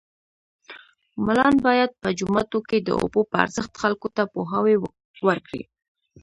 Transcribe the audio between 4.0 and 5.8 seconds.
ته پوهاوی ورکړي